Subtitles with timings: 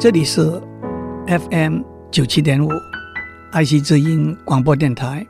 [0.00, 0.40] 这里是
[1.26, 2.70] FM 九七点五
[3.52, 5.26] 爱惜之音广播电台。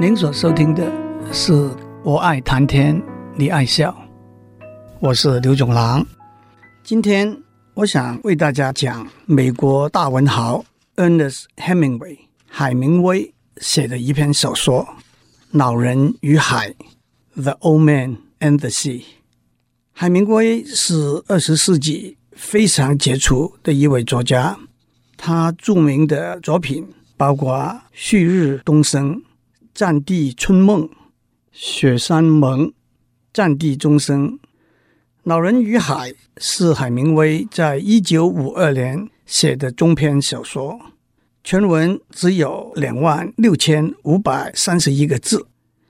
[0.00, 0.90] 您所收听的
[1.30, 1.52] 是
[2.02, 2.98] 《我爱谈天，
[3.34, 3.94] 你爱笑》，
[4.98, 6.02] 我是刘总郎。
[6.82, 7.38] 今天
[7.74, 10.64] 我想为大家讲美国大文豪
[10.96, 12.16] Ernest Hemingway
[12.48, 14.84] 海明威写的一篇小说
[15.50, 16.74] 《老人与海》
[17.42, 19.02] （The Old Man and the Sea）。
[19.92, 24.58] 海明威是二十世纪非常杰出的一位作家，
[25.16, 26.86] 他著名的作品
[27.16, 27.54] 包括
[27.92, 29.14] 《旭日东升》
[29.74, 30.82] 《战地春梦》
[31.50, 32.66] 《雪山盟》
[33.32, 34.32] 《战地钟声》。
[35.22, 40.78] 《老人与海》是海明威在一九五二年写的中篇小说，
[41.42, 45.46] 全文只有两万六千五百三十一个字。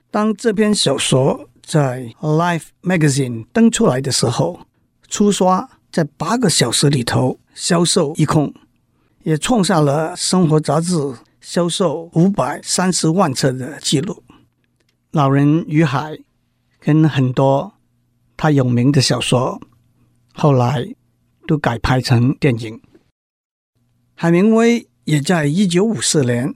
[0.09, 4.61] 当这篇小说在《Life》Magazine 登出来的时候，
[5.09, 5.69] 初刷。
[5.91, 8.53] 在八个小时里头销售一空，
[9.23, 10.95] 也创下了生活杂志
[11.41, 14.23] 销售五百三十万册的记录。
[15.11, 16.13] 《老人与海》
[16.79, 17.73] 跟很多
[18.35, 19.59] 他有名的小说，
[20.33, 20.93] 后来
[21.47, 22.79] 都改拍成电影。
[24.13, 26.53] 海明威也在一九五四年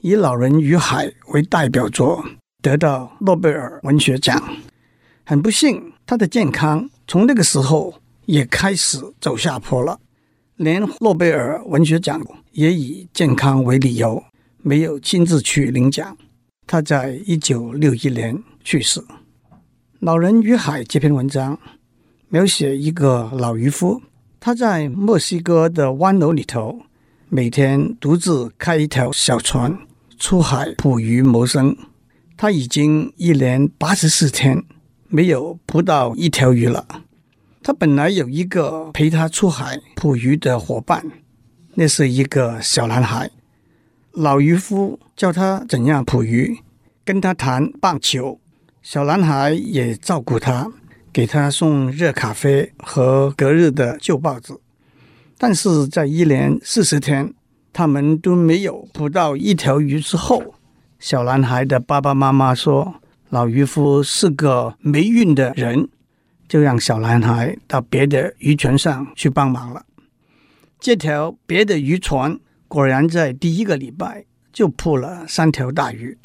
[0.00, 2.24] 以《老人与海》为代表作
[2.62, 4.42] 得到诺贝尔文学奖。
[5.24, 8.00] 很不幸，他的健康从那个时候。
[8.26, 9.98] 也开始走下坡了，
[10.56, 14.22] 连诺贝尔文学奖也以健康为理由，
[14.62, 16.16] 没有亲自去领奖。
[16.66, 19.00] 他在一九六一年去世。
[20.00, 21.58] 《老人与海》这篇文章
[22.28, 24.00] 描写一个老渔夫，
[24.40, 26.80] 他在墨西哥的湾楼里头，
[27.28, 29.76] 每天独自开一条小船
[30.18, 31.76] 出海捕鱼谋生。
[32.36, 34.62] 他已经一连八十四天
[35.08, 36.86] 没有捕到一条鱼了。
[37.66, 41.02] 他本来有一个陪他出海捕鱼的伙伴，
[41.76, 43.30] 那是一个小男孩。
[44.12, 46.58] 老渔夫教他怎样捕鱼，
[47.06, 48.38] 跟他谈棒球。
[48.82, 50.70] 小男孩也照顾他，
[51.10, 54.52] 给他送热咖啡和隔日的旧报纸。
[55.38, 57.32] 但是在一连四十天，
[57.72, 60.54] 他们都没有捕到一条鱼之后，
[60.98, 62.96] 小男孩的爸爸妈妈说
[63.30, 65.88] ：“老渔夫是个没运的人。”
[66.54, 69.84] 就让小男孩到别的渔船上去帮忙了。
[70.78, 72.38] 这条别的渔船
[72.68, 76.16] 果然在第一个礼拜就捕了三条大鱼。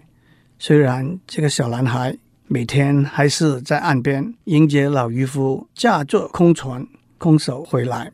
[0.59, 6.85] 虽然这个小男孩每天还是在岸边迎接老渔夫驾着空船
[7.17, 8.11] 空手回来，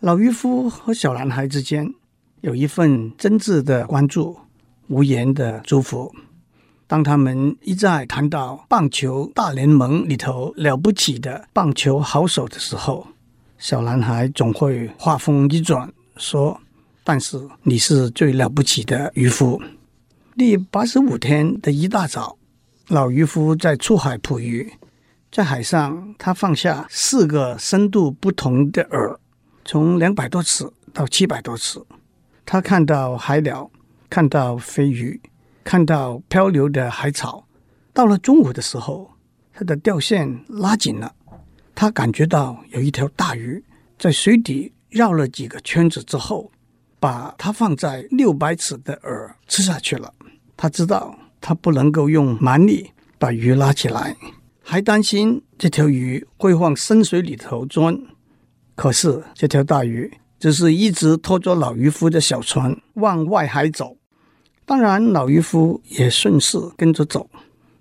[0.00, 1.94] 老渔夫和小男孩之间
[2.40, 4.36] 有一份真挚的关注，
[4.88, 6.12] 无言的祝福。
[6.90, 13.06] 当他们一再谈到棒球大联盟里头了不起的棒球好手的时候，
[13.58, 16.60] 小男孩总会话锋一转说
[17.04, 19.62] ：“但是你是最了不起的渔夫。”
[20.36, 22.36] 第八十五天的一大早，
[22.88, 24.72] 老渔夫在出海捕鱼，
[25.30, 29.16] 在海上他放下四个深度不同的饵，
[29.64, 31.80] 从两百多尺到七百多尺，
[32.44, 33.70] 他看到海鸟，
[34.08, 35.20] 看到飞鱼。
[35.70, 37.46] 看到漂流的海草，
[37.92, 39.08] 到了中午的时候，
[39.52, 41.14] 他的钓线拉紧了，
[41.76, 43.62] 他感觉到有一条大鱼
[43.96, 46.50] 在水底绕了几个圈子之后，
[46.98, 50.12] 把它放在六百尺的饵吃下去了。
[50.56, 54.16] 他知道他不能够用蛮力把鱼拉起来，
[54.64, 57.96] 还担心这条鱼会往深水里头钻。
[58.74, 63.98] 可是这条大鱼只是一直拖着老渔夫的小船往外海走。
[64.70, 67.28] 当然，老渔夫也顺势跟着走，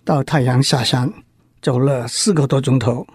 [0.03, 1.13] 到太阳下山，
[1.61, 3.05] 走了四个多钟头，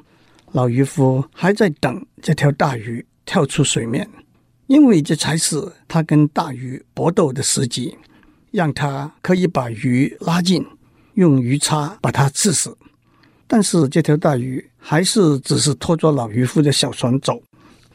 [0.52, 4.08] 老渔夫还在等这条大鱼跳出水面，
[4.68, 7.98] 因为这才是他跟大鱼搏斗的时机，
[8.52, 10.64] 让他可以把鱼拉近，
[11.14, 12.78] 用鱼叉把它刺死。
[13.48, 17.42] 但是这条大鱼还是只是拖着老渔夫的小船走，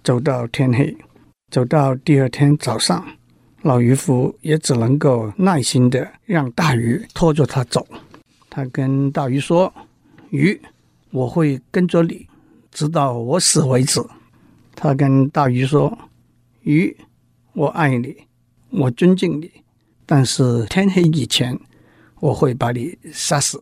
[0.03, 0.93] 走到天黑，
[1.49, 3.01] 走到第二天早上。
[3.63, 7.85] 老渔夫也只能够耐心地让大鱼拖着他走。
[8.49, 9.73] 他跟大鱼说
[10.31, 10.59] ：“鱼，
[11.11, 12.25] 我会跟着你，
[12.71, 14.01] 直到我死为止。”
[14.75, 15.97] 他跟大鱼说
[16.63, 16.95] ：“鱼，
[17.53, 18.15] 我爱你，
[18.69, 19.51] 我尊敬你，
[20.05, 21.59] 但是天黑以前，
[22.21, 23.61] 我会把你杀死。”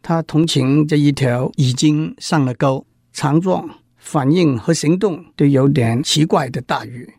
[0.00, 7.12] 他同情这一条已经上了钩、强壮、反应和行动都有点奇怪的大鱼。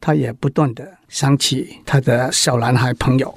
[0.00, 3.36] 他也不断地想起他的小男孩朋友，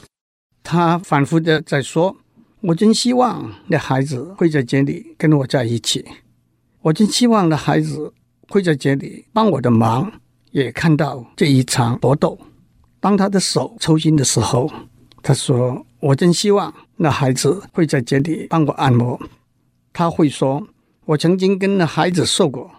[0.64, 2.16] 他反复的在说
[2.62, 6.06] ：“我真希望那孩子会在这里跟我在一起，
[6.82, 8.14] 我真希望那孩子
[8.48, 10.12] 会在这里帮我的忙，
[10.52, 12.40] 也看到这一场搏斗。
[13.00, 14.72] 当他的手抽筋的时候，
[15.22, 19.20] 他说：“我真希望那孩子会在这里帮我按摩。”
[19.92, 20.66] 他会说
[21.06, 22.72] ：“我曾经跟那孩子说过，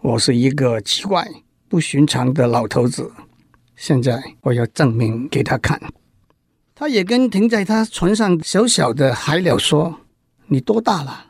[0.00, 1.24] 我是一个奇怪、
[1.68, 3.12] 不寻常的老头子。
[3.78, 5.80] 现在我要证明给他看。”
[6.76, 10.00] 他也跟停在他船上小小的海鸟说
[10.48, 11.26] ：“你多大了？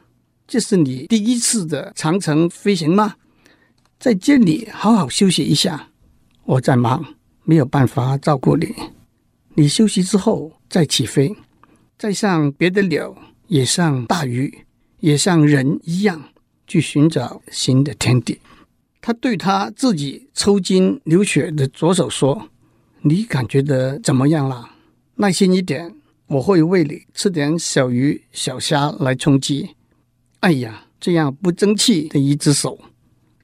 [0.49, 3.15] 这是你第一次的长城飞行吗？
[4.01, 5.91] 在这里好好休息一下。
[6.45, 7.05] 我在忙。”
[7.49, 8.75] 没有办法照顾你，
[9.55, 11.35] 你休息之后再起飞，
[11.97, 13.17] 再像别的鸟，
[13.47, 14.67] 也像大鱼，
[15.01, 16.23] 也像人一样
[16.67, 18.39] 去寻找新的天地。
[19.09, 22.51] 他对他自己抽筋流血的左手说
[23.01, 24.69] ：“你感觉得怎么样了？
[25.15, 25.95] 耐心一点，
[26.27, 29.71] 我会喂你吃点小鱼小虾来充饥。”
[30.41, 32.79] 哎呀，这样不争气的一只手，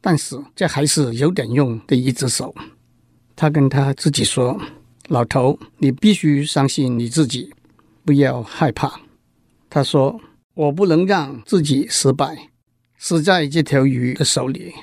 [0.03, 2.55] 但是这还是有点用的一只手。
[3.35, 4.61] 他跟他自己说
[5.09, 7.51] ：“老头，你必须相信你自己，
[8.05, 9.01] 不要害怕。”
[9.71, 10.21] 他说
[10.53, 12.51] ：“我不能让自己失败，
[12.99, 14.75] 死在这条鱼的手里。”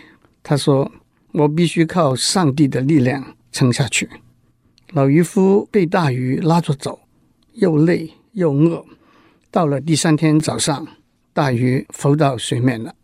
[0.43, 0.91] 他说
[1.33, 4.09] ：“我必须靠上帝的力量撑下去。”
[4.93, 6.99] 老渔夫被大鱼拉着走，
[7.53, 8.85] 又累又饿。
[9.49, 10.87] 到了第三天早上，
[11.33, 12.95] 大鱼浮到水面了，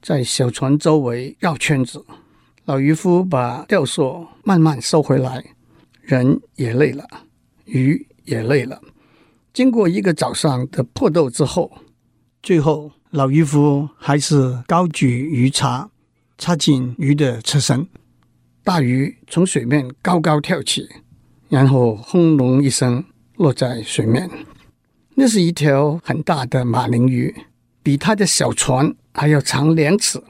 [0.00, 2.04] 在小船周围绕圈子。
[2.64, 5.44] 老渔夫把钓索慢慢收回来，
[6.00, 7.06] 人也累了，
[7.66, 8.80] 鱼也累了。
[9.52, 11.70] 经过一个早上的搏斗之后，
[12.42, 15.90] 最后老渔夫还是高举鱼叉，
[16.38, 17.86] 插进鱼的车身。
[18.62, 20.88] 大鱼从水面高高跳起，
[21.48, 23.04] 然后轰隆一声
[23.36, 24.30] 落在水面。
[25.14, 27.34] 那是一条很大的马林鱼，
[27.82, 30.22] 比他的小船还要长两尺。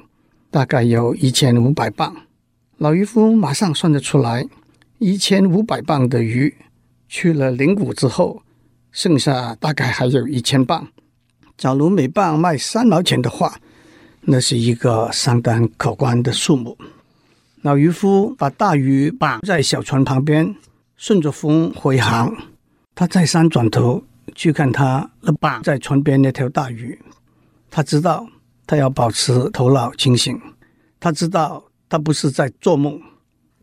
[0.50, 2.14] 大概有一千五百磅，
[2.78, 4.46] 老渔夫马上算得出来，
[4.98, 6.54] 一千五百磅的鱼
[7.08, 8.42] 去了灵谷之后，
[8.92, 10.88] 剩下大概还有一千磅。
[11.56, 13.58] 假如每磅卖三毛钱的话，
[14.26, 16.76] 那是一个相当可观的数目。
[17.62, 20.54] 老渔夫把大鱼绑在小船旁边，
[20.96, 22.36] 顺着风回航。
[22.94, 24.04] 他再三转头
[24.34, 26.98] 去看他那绑在船边那条大鱼，
[27.70, 28.28] 他知道。
[28.66, 30.40] 他要保持头脑清醒，
[30.98, 32.98] 他知道他不是在做梦。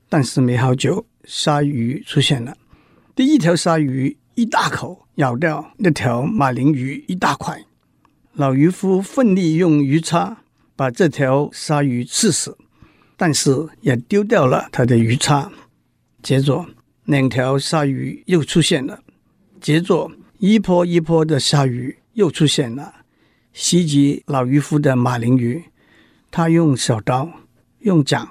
[0.07, 2.55] 但是没好久，鲨鱼出现了。
[3.15, 7.65] 第一条鲨鱼一大口咬掉那条马林鱼一大块。
[8.33, 10.40] 老渔夫奋力用鱼叉
[10.81, 12.57] 把这条鲨鱼刺死，
[13.15, 13.51] 但是
[13.81, 15.51] 也丢掉了他的鱼叉。
[16.23, 16.65] 接着，
[17.03, 18.99] 两条鲨鱼又出现了。
[19.59, 22.91] 接着，一波一波的鲨鱼又出现了。
[23.53, 25.63] 袭击老渔夫的马林鱼，
[26.31, 27.29] 他用小刀、
[27.81, 28.27] 用桨、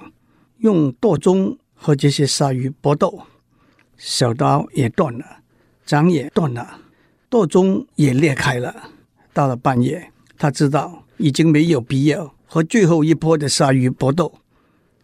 [0.57, 3.21] 用舵中和这些鲨鱼搏斗，
[3.95, 5.25] 小刀也断了，
[5.85, 6.81] 桨也断了，
[7.29, 8.89] 舵中也裂开了。
[9.31, 14.29] 到了半夜，他知道已经没有必要和最后一波的鲨鱼搏斗，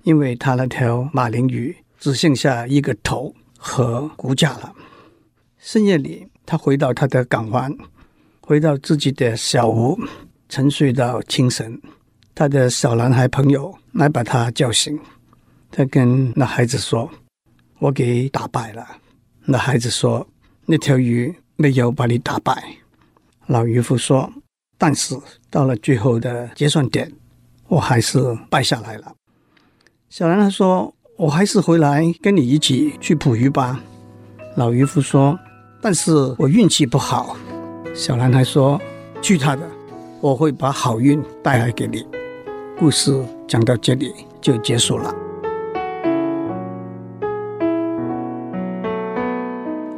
[0.04, 4.74] 因为他那条马林鱼只剩下一个头和骨架了。
[5.58, 7.74] 深夜里，他回到他的港湾。
[8.42, 9.98] 回到自己的小屋，
[10.50, 11.82] 沉睡到清晨。
[12.36, 15.00] 他的小男孩朋友来把他叫醒。
[15.72, 17.10] 他跟那孩子说
[17.80, 18.86] ：“我给打败了。”
[19.48, 20.28] 那孩子说
[20.68, 22.62] ：“那条鱼没有把你打败。”
[23.48, 24.30] 老渔夫说
[24.78, 25.18] ：“但是
[25.50, 27.10] 到了最后的结算点，
[27.68, 29.14] 我还是败下来了。”
[30.10, 33.82] 小男孩说：“我还是回来跟你一起去捕鱼吧。”
[34.56, 35.38] 老渔夫说
[35.82, 37.36] ：“但是我运气不好。”
[37.94, 38.80] 小男孩说
[39.22, 39.68] ：“去他的，
[40.22, 42.06] 我会把好运带来给你。”
[42.80, 45.14] 故事讲到这里就结束了。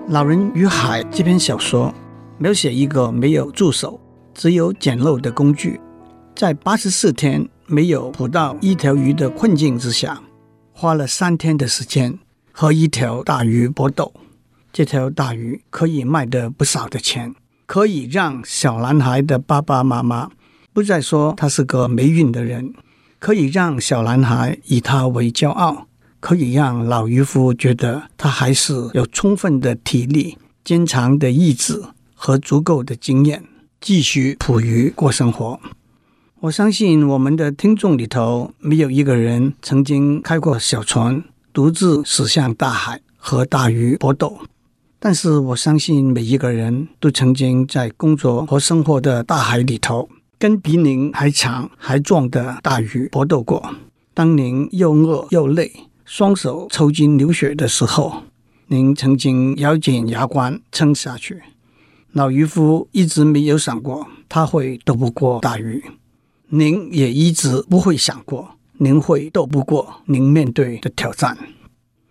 [0.11, 1.93] 《老人与海》这篇小说
[2.37, 3.99] 描写一个没有助手、
[4.33, 5.79] 只有简陋的工具，
[6.35, 10.19] 在八十四天没有捕到一条鱼的困境之下，
[10.73, 12.17] 花了三天的时间
[12.51, 14.11] 和一条大鱼搏斗。
[14.73, 17.35] 这条大鱼可以卖得不少的钱。
[17.67, 20.31] 可以让小男孩的爸爸妈妈
[20.73, 22.73] 不再说他是个没运的人，
[23.19, 25.85] 可以让小男孩以他为骄傲，
[26.19, 31.79] 可以让老渔夫觉得他还是有充分的体力、坚强的意志
[32.15, 33.43] 和足够的经验，
[33.79, 35.59] 继续捕鱼过生活。
[36.41, 44.39] 我相信我们的听众里头没有一个人曾经开过小船，独自驶向大海和大鱼搏斗。
[44.99, 53.75] 但是我相信每一个人都曾经在工作和生活的大海里头，跟比您还长还壮的大鱼搏斗过。
[54.13, 55.69] 当您又饿又累，
[56.05, 58.23] 双手抽筋流血的时候，
[58.67, 61.41] 您曾经咬紧牙关撑下去。
[62.13, 65.83] 老渔夫一直没有想过他会斗不过大鱼，
[66.49, 71.37] 您也一直不会想过您会斗不过您面对的挑战。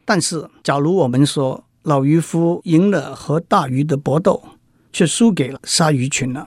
[0.04, 4.42] 但是，假如我们说老渔夫赢了和大鱼的搏斗，
[4.92, 6.47] 却输给了鲨鱼群了，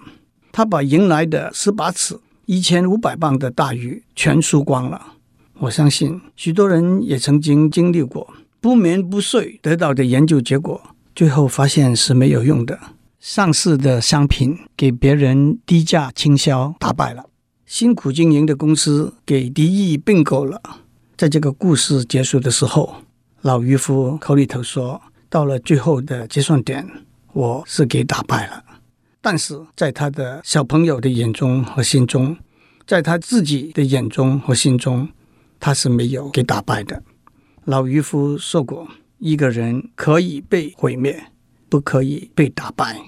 [0.52, 5.14] 他把迎来的十八尺、一千五百磅的大鱼全输光了。
[5.60, 10.82] 我相信许多人也曾经经历过不眠不睡得到的研究结果，
[11.16, 12.80] 最后发现是没有用的。
[13.20, 17.24] 上市的商品给别人低价倾销，打败了；
[17.72, 20.62] 辛苦经营的公司给敌意并购了。
[21.16, 22.98] 在这个故事结束的时候，
[23.44, 25.02] 老渔夫口里头说
[25.32, 26.86] ：“到了最后的结算点，
[27.32, 28.62] 我是给打败了。”
[29.22, 32.36] 但是在他的小朋友的眼中和心中，
[32.86, 35.08] 在他自己的眼中和心中，
[35.58, 37.02] 他是没有给打败的。
[37.64, 38.86] 老渔夫说过
[39.20, 41.28] ：“一个人可以被毁灭，
[41.70, 43.00] 不可以被打败。”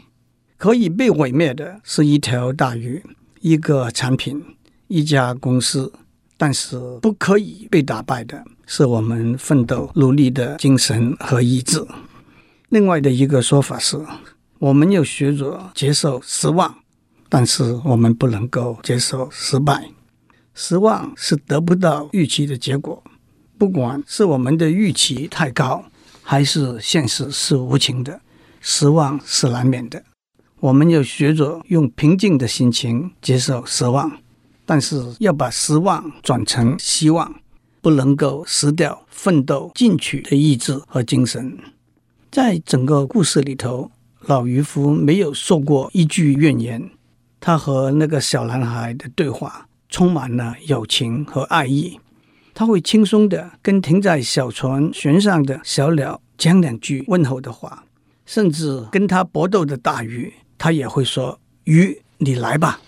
[0.55, 3.03] 可以被毁灭的是一条大鱼、
[3.43, 4.41] 一个产品、
[4.87, 5.91] 一家公司，
[6.37, 11.85] 但是不可以被打败的是我们奋斗努力的精神和意志。
[12.69, 13.99] 另外的一个说法是，
[14.59, 16.73] 我们要学着接受失望，
[17.27, 19.89] 但是我们不能够接受失败。
[20.53, 23.03] 失望是得不到预期的结果，
[23.57, 25.83] 不管是我们的预期太高，
[26.21, 28.21] 还是现实是无情的，
[28.61, 30.01] 失望是难免的。
[30.63, 34.09] 我们要学着用平静的心情接受失望，
[34.65, 37.35] 但是要把失望转成希望，
[37.81, 41.57] 不能够失掉奋斗进取的意志和精神。
[42.31, 43.91] 在整个故事里头，
[44.21, 46.91] 老渔夫没有说过一句怨言，
[47.41, 51.99] 他和那个小男孩的对话充满了友情和爱意。
[52.53, 57.83] 他会轻松地跟停在小船舷上的小鸟讲两句问候的话，
[58.25, 60.33] 甚至跟他搏斗的大鱼。
[60.63, 62.79] 他也会说：“鱼，你来吧。”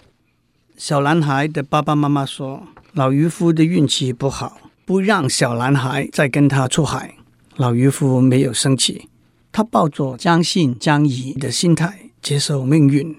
[0.79, 2.63] 小男孩的爸爸妈妈说
[2.95, 7.15] ：“老渔夫的运气不好，不让小男孩再跟他出海。”
[7.57, 9.09] 老渔夫没有生气，
[9.51, 13.13] 他抱着将信将疑的心态接受命运。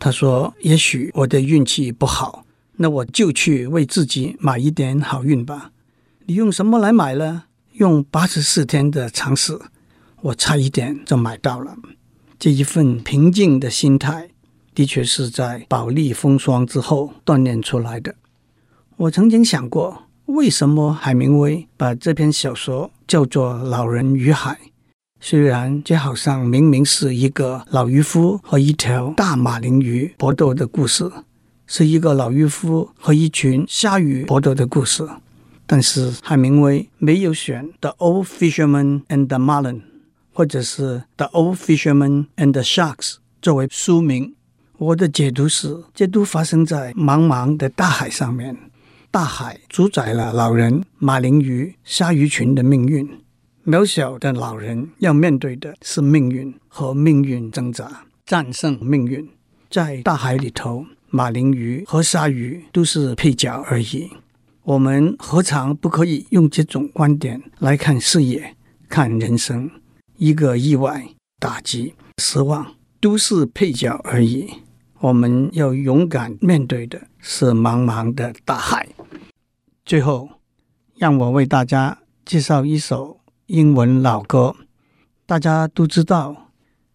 [0.00, 2.44] 他说：“也许我的运气不好，
[2.78, 5.70] 那我就去为自己买一点好运吧。”
[6.26, 7.44] 你用什么来买呢？
[7.74, 9.56] 用八十四天的尝试，
[10.22, 11.76] 我差一点就买到了。
[12.42, 14.30] 这一份平静的心态，
[14.74, 18.16] 的确是在饱历风霜之后锻炼出来的。
[18.96, 24.54] 我曾经想过，为什么海明威把这篇小说叫做《老人与海》？
[25.20, 31.08] 虽然这好像明明是一个老渔夫和一条大马林鱼搏斗的故事，
[31.68, 35.08] 是一个老渔夫和一群鲨鱼搏斗的故事，
[35.64, 39.74] 但是海明威没有选《The Old Fisherman and the Marlin》。
[40.32, 40.82] 或者是
[41.16, 42.96] 《The Old Fisherman and the Sharks》
[43.40, 44.34] 作为书名，
[44.78, 48.56] 我的解读是：这都发生在茫茫的大海上面，
[49.10, 53.08] 大海主宰了老人、马林鱼、鲨鱼群的命运。
[53.64, 59.28] 渺小的老人要面对的是命运和命运挣扎，战胜命运。
[59.70, 64.10] 在大海里头，马林鱼和鲨鱼都是配角而已。
[64.64, 68.56] 我们何尝不可以用这种观点来看视野、
[68.88, 69.70] 看人生？
[70.22, 71.08] 一个意外、
[71.40, 74.48] 打击、失望，都是配角而已。
[75.00, 78.88] 我们要勇敢面对的是茫茫的大海。
[79.84, 80.28] 最后，
[80.94, 84.54] 让我为大家介绍一首英文老歌。
[85.26, 86.52] 大家都知道，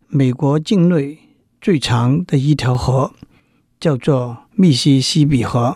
[0.08, 1.20] 美国境内
[1.60, 3.12] 最长的一条河
[3.78, 5.76] 叫做密西西比河。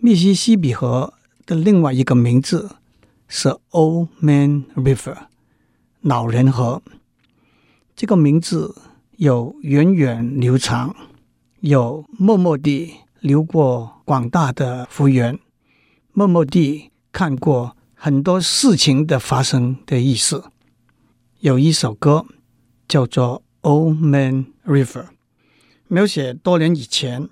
[0.00, 1.14] 密西西比河
[1.46, 2.70] 的另外一个名字
[3.28, 5.28] 是 Old Man River。
[6.06, 6.80] 老人河
[7.96, 8.76] 这个名字
[9.16, 10.94] 有源远流长，
[11.58, 15.36] 有默默地流过广大的福源，
[16.12, 20.44] 默默地看过很多事情的发生的意思。
[21.40, 22.24] 有一首歌
[22.86, 24.84] 叫做《Old Man River》，
[25.88, 27.28] 描写多年以前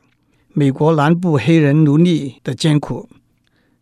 [0.48, 3.08] 美国南部黑人奴隶的艰苦，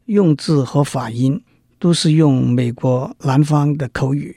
[0.04, 1.42] 用字和发音
[1.78, 4.36] 都是用美国南方的口语。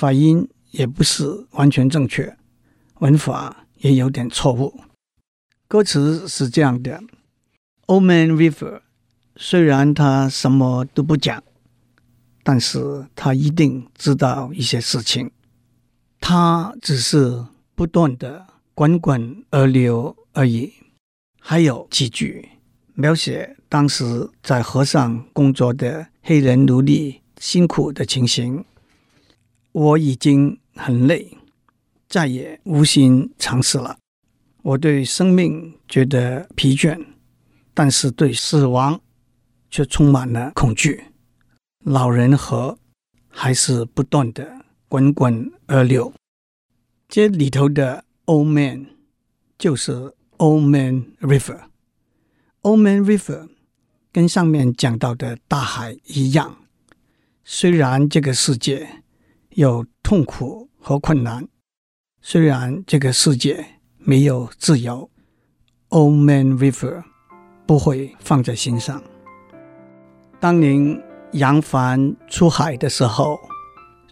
[0.00, 2.34] 发音也不是完全正确，
[3.00, 4.80] 文法也有点错误。
[5.68, 7.02] 歌词是这样的
[7.84, 8.80] ：Old Man River，
[9.36, 11.44] 虽然他什么都不讲，
[12.42, 15.30] 但是他一定知道一些事情。
[16.18, 20.72] 他只是不断的滚滚而流而已。
[21.38, 22.48] 还有几句
[22.94, 27.20] 描写当时在河上工作的黑人奴隶。
[27.38, 28.66] 辛苦的情形。
[29.72, 31.36] 我已经很累，
[32.08, 33.96] 再也无心尝试了。
[34.62, 37.06] 我对生命觉得疲倦，
[37.72, 39.00] 但是对死亡
[39.70, 41.04] 却充满了恐惧。
[41.84, 42.78] 老人河
[43.28, 46.12] 还是不断的滚滚而流。
[47.08, 48.86] 这里头的 Old Man
[49.56, 51.60] 就是 Old Man River。
[52.62, 53.48] Old Man River
[54.12, 56.56] 跟上面讲到的大海一样，
[57.44, 58.99] 虽然这个世界。
[59.54, 61.48] 有痛苦和困难，
[62.22, 63.64] 虽然这个世界
[63.98, 65.10] 没有自由
[65.88, 67.02] ，Old Man River
[67.66, 69.02] 不会放在心上。
[70.38, 71.00] 当您
[71.32, 73.40] 扬帆出海的时候，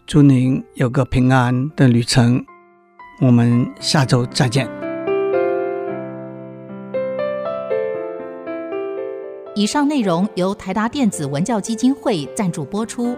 [0.05, 2.43] 祝您有个平安的旅程。
[3.21, 4.69] 我们下周再见。
[9.55, 13.17] 以上内容由台达电子文教基金会赞助播出。